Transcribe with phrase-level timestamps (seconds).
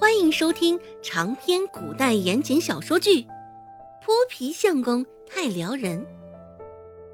[0.00, 3.22] 欢迎收听长篇古代言情小说剧
[4.00, 6.00] 《泼皮相公太撩人》，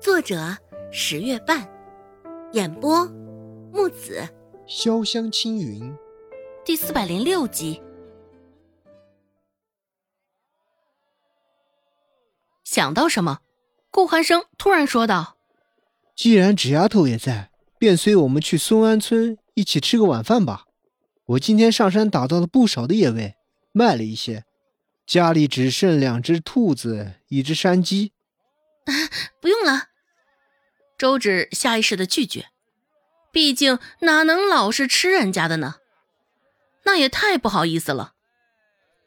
[0.03, 0.55] 作者
[0.93, 1.67] 十月半，
[2.53, 3.07] 演播
[3.73, 4.29] 木子
[4.69, 5.97] 潇湘青云，
[6.63, 7.81] 第四百零六集。
[12.65, 13.39] 想到什么，
[13.91, 15.39] 顾寒生突然说道
[16.15, 17.49] ：“既然纸丫头也在，
[17.79, 20.67] 便随我们去松安村一起吃个晚饭吧。”
[21.27, 23.35] 我今天上山打到了不少的野味，
[23.73, 24.45] 卖了一些，
[25.07, 28.13] 家里只剩两只兔子，一只山鸡。
[28.85, 28.93] 啊，
[29.41, 29.89] 不用了。
[30.99, 32.49] 周芷下意识的拒绝，
[33.33, 35.77] 毕竟哪能老是吃人家的呢？
[36.85, 38.13] 那也太不好意思了。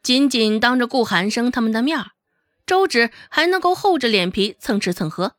[0.02, 2.04] 仅仅当着顾寒生他们的面
[2.66, 5.36] 周芷还能够厚着脸皮蹭吃蹭喝，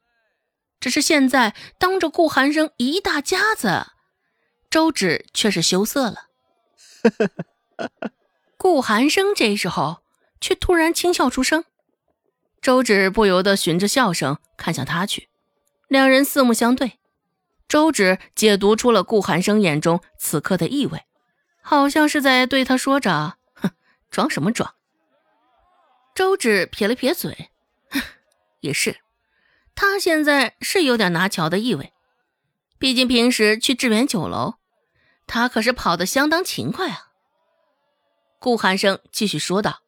[0.79, 3.87] 只是现在当着顾寒生一大家子，
[4.69, 6.28] 周芷却是羞涩了。
[8.57, 10.01] 顾寒生这时候
[10.41, 11.63] 却突然轻笑出声，
[12.61, 15.29] 周芷不由得循着笑声看向他去，
[15.87, 16.99] 两人四目相对。
[17.67, 21.05] 周芷解读出了顾寒生眼中此刻的意味，
[21.61, 23.71] 好像是在对他说着：“哼，
[24.09, 24.73] 装什么装？”
[26.15, 27.51] 周芷撇了撇嘴，
[27.91, 28.01] 哼
[28.59, 28.97] 也是，
[29.73, 31.93] 他现在是有点拿乔的意味，
[32.77, 34.55] 毕竟平时去致远酒楼。
[35.29, 37.11] 他可是跑得相当勤快啊！
[38.39, 39.83] 顾寒生继续说道：“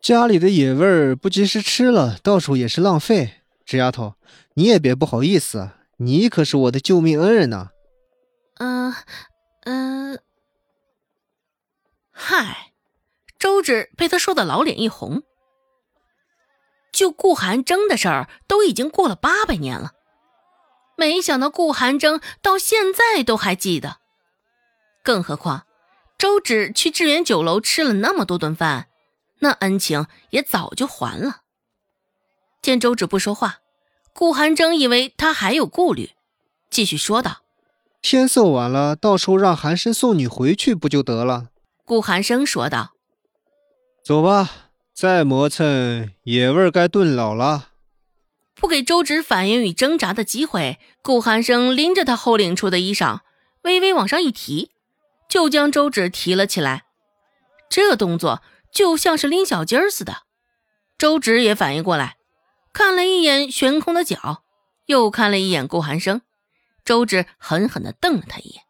[0.00, 3.42] 家里的野味儿不及时吃了，到处也是浪费。
[3.66, 4.14] 纸丫头，
[4.54, 7.70] 你也别不好意思，你可是我的救命恩人呐。
[8.60, 8.94] ”“嗯，
[9.64, 10.20] 嗯。”
[12.12, 12.72] 嗨，
[13.40, 15.24] 周芷被他说的老脸一红。
[16.92, 19.92] 就顾寒征的事儿，都已经过了八百年了，
[20.96, 23.99] 没想到顾寒征到现在都还记得。
[25.02, 25.66] 更何况，
[26.18, 28.88] 周芷去致远酒楼吃了那么多顿饭，
[29.40, 31.42] 那恩情也早就还了。
[32.62, 33.60] 见周芷不说话，
[34.12, 36.10] 顾寒征以为他还有顾虑，
[36.68, 37.38] 继续说道
[38.02, 41.48] ：“天色晚了，到时候让寒生送你回去不就得了？”
[41.86, 42.92] 顾寒生说道
[44.04, 44.50] ：“走吧，
[44.94, 47.68] 再磨蹭，野味该炖老了。”
[48.54, 53.20] 不给周芷反应与挣扎的机会，顾寒生拎着他后领处的衣裳，
[53.62, 54.70] 微微往上一提。
[55.30, 56.84] 就将周芷提了起来，
[57.70, 60.24] 这动作就像是拎小鸡儿似的。
[60.98, 62.16] 周芷也反应过来，
[62.72, 64.42] 看了一眼悬空的脚，
[64.86, 66.20] 又看了一眼顾寒生。
[66.84, 68.64] 周芷狠狠地瞪了他一眼，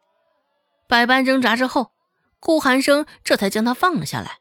[0.87, 1.91] 百般挣扎之后，
[2.39, 4.37] 顾寒生这才将他放了下来。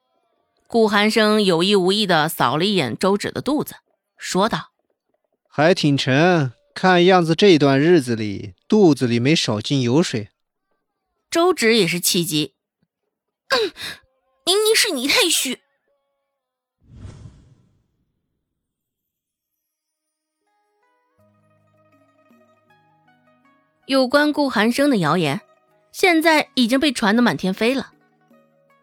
[0.66, 3.76] 顾寒生有意无意地扫了一眼周芷的肚子，
[4.18, 4.72] 说道
[5.48, 10.28] ：“还挺沉，看样子这段日子里肚子里没少进油水。”
[11.30, 12.54] 周芷也是气急，
[14.44, 15.60] 明明是你太虚。
[23.86, 25.40] 有关顾寒生的谣言，
[25.92, 27.92] 现在已经被传得满天飞了。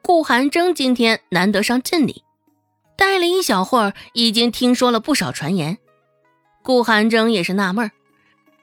[0.01, 2.23] 顾寒征今天难得上镇里，
[2.95, 5.79] 待了一小会儿，已经听说了不少传言。
[6.63, 7.91] 顾寒征也是纳闷儿，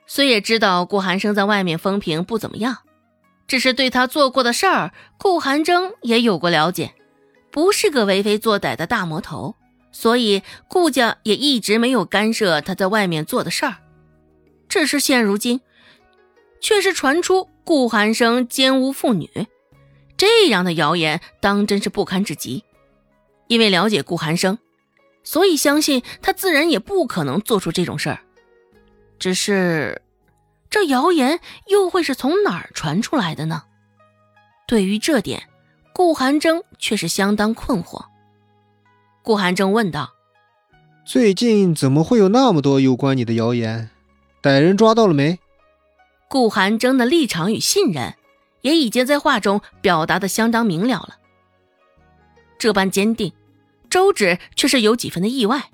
[0.07, 2.84] 虽也知道顾寒生在外面风评不怎么样。
[3.47, 6.95] 只是对他做过的事儿，顾寒征也有过了解，
[7.51, 9.55] 不是个为非作歹的大魔头，
[9.93, 13.77] 所以顾家也一直没有干涉他在外面做的事儿。
[14.69, 15.61] 只是现如今，
[16.61, 19.29] 却是传出顾寒生奸污妇女，
[20.17, 22.65] 这样的谣言当真是不堪至极。
[23.47, 24.59] 因为了解顾寒生，
[25.23, 28.21] 所以相信他自然也不可能做出这种事儿。
[29.19, 30.01] 只是。
[30.75, 33.63] 这谣言又会是从哪儿传出来的呢？
[34.67, 35.49] 对于这点，
[35.93, 38.07] 顾寒征却是相当困惑。
[39.23, 40.15] 顾寒征问道
[41.07, 43.91] ：“最近怎么会有那么多有关你的谣言？
[44.43, 45.39] 歹人抓到了没？”
[46.29, 48.17] 顾寒征的立场与信任
[48.63, 51.19] 也已经在话中表达的相当明了了。
[52.59, 53.33] 这般坚定，
[53.89, 55.71] 周芷却是有几分的意外，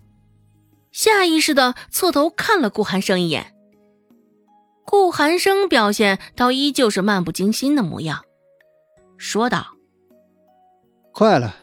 [0.92, 3.54] 下意识的侧头看了顾寒生一眼。
[4.84, 8.24] 顾寒生表现倒依旧是漫不经心的模样，
[9.16, 9.76] 说道
[11.14, 11.54] ：“快了，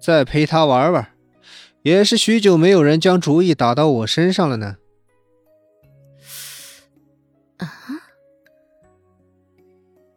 [0.00, 1.12] 再陪他玩玩，
[1.82, 4.76] 也是许久没有人将主意打到我身上了呢。”
[7.58, 7.72] 啊！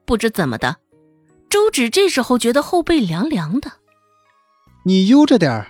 [0.06, 0.78] 不知怎么的，
[1.50, 3.72] 周芷这时候觉得后背凉凉的。
[4.84, 5.68] 你悠着点儿。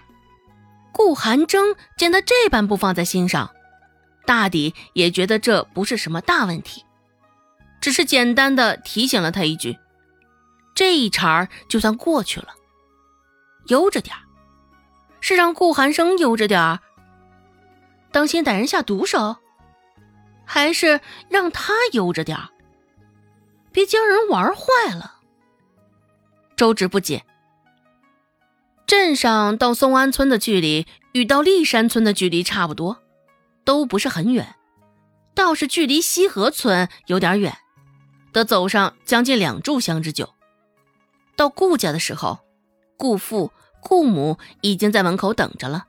[0.91, 3.51] 顾寒征见他这般不放在心上。
[4.29, 6.85] 大抵也觉得这不是什么大问题，
[7.81, 9.79] 只是简单的提醒了他一句，
[10.75, 12.49] 这一茬就算过去了。
[13.69, 14.21] 悠着点儿，
[15.19, 16.79] 是让顾寒生悠着点儿，
[18.11, 19.37] 当心歹人下毒手，
[20.45, 22.49] 还是让他悠着点儿，
[23.71, 25.15] 别将人玩坏了？
[26.55, 27.25] 周芷不解。
[28.85, 33.01] 镇上到松安村的距离与到立山村的距离差不多，
[33.63, 34.55] 都不是很远，
[35.33, 37.57] 倒是距离西河村有点远，
[38.31, 40.33] 得走上将近两炷香之久。
[41.35, 42.39] 到顾家的时候，
[42.97, 43.51] 顾父、
[43.81, 45.85] 顾母已经在门口等着了。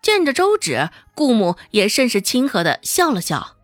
[0.00, 3.56] 见着周芷，顾母也甚是亲和的笑了笑：“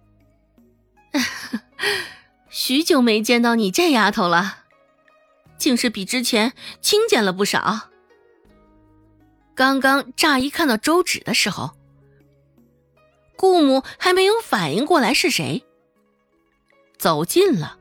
[2.50, 4.58] 许久没见到你这丫头了，
[5.56, 7.88] 竟是比之前清简了不少。”
[9.56, 11.77] 刚刚乍一看到周芷的时候，
[13.38, 15.64] 顾母还没有反应过来是谁。
[16.98, 17.78] 走近了，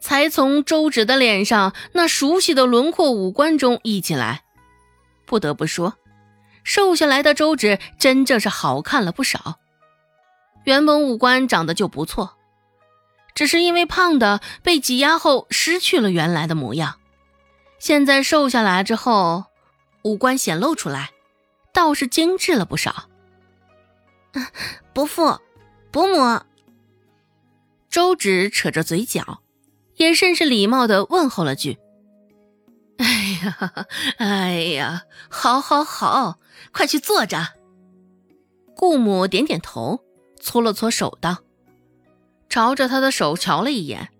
[0.00, 4.42] 才从周芷的脸上那熟悉的轮廓、五官中忆起来。
[5.26, 5.98] 不得不说，
[6.64, 9.56] 瘦下来的周芷真正是好看了不少。
[10.64, 12.36] 原本五官长得就不错，
[13.34, 16.96] 只是因为胖的被挤压后失去了原来的模样。
[17.78, 19.44] 现在瘦下来之后。
[20.04, 21.10] 五官显露出来，
[21.74, 23.10] 倒是精致了不少。
[24.92, 25.38] 伯父、
[25.90, 26.40] 伯母，
[27.88, 29.42] 周芷扯着嘴角，
[29.96, 31.78] 也甚是礼貌的问候了句
[32.98, 33.86] ：“哎呀，
[34.18, 36.38] 哎呀，好，好，好，
[36.72, 37.54] 快去坐着。”
[38.76, 40.04] 顾母点点头，
[40.40, 41.38] 搓了搓手道
[42.48, 44.10] ：“朝着他的手瞧了一眼。”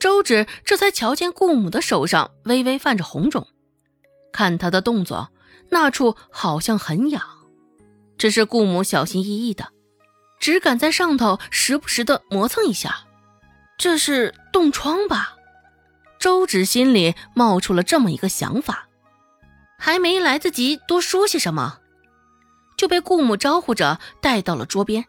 [0.00, 3.46] 周芷这才瞧见顾母的手上微微泛着红肿。
[4.32, 5.30] 看他的动作，
[5.68, 7.22] 那处好像很痒，
[8.22, 9.72] 只是顾母小心翼翼的，
[10.38, 13.08] 只敢在上头时不时的磨蹭一下。
[13.76, 15.34] 这是冻疮吧？
[16.20, 18.86] 周芷心里冒出了这么一个想法，
[19.76, 21.80] 还没来得及多说些什么，
[22.76, 25.04] 就被顾母招呼着带到了桌边。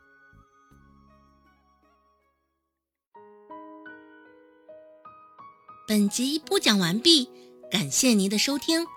[5.88, 7.30] 本集播讲完毕，
[7.70, 8.88] 感谢您的收听。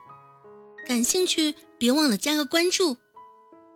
[0.86, 2.96] 感兴趣，别忘了加个关注，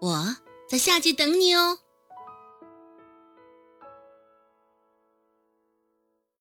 [0.00, 0.37] 我
[0.67, 1.79] 在下集等你哦。